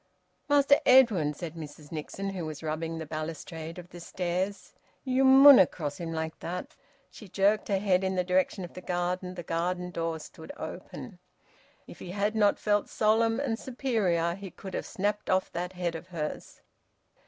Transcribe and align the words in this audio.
"Master 0.49 0.79
Edwin," 0.83 1.35
said 1.35 1.53
Mrs 1.53 1.91
Nixon, 1.91 2.31
who 2.31 2.43
was 2.43 2.63
rubbing 2.63 2.97
the 2.97 3.05
balustrade 3.05 3.77
of 3.77 3.89
the 3.91 3.99
stairs, 3.99 4.73
"you 5.03 5.23
munna' 5.23 5.67
cross 5.67 5.99
him 5.99 6.11
like 6.11 6.39
that." 6.39 6.75
She 7.11 7.27
jerked 7.29 7.67
her 7.67 7.77
head 7.77 8.03
in 8.03 8.15
the 8.15 8.23
direction 8.23 8.63
of 8.65 8.73
the 8.73 8.81
garden. 8.81 9.35
The 9.35 9.43
garden 9.43 9.91
door 9.91 10.17
stood 10.17 10.51
open. 10.57 11.19
If 11.85 11.99
he 11.99 12.09
had 12.09 12.35
not 12.35 12.57
felt 12.57 12.89
solemn 12.89 13.39
and 13.39 13.59
superior, 13.59 14.33
he 14.33 14.49
could 14.49 14.73
have 14.73 14.87
snapped 14.87 15.29
off 15.29 15.51
that 15.51 15.73
head 15.73 15.93
of 15.93 16.07
hers. 16.07 16.61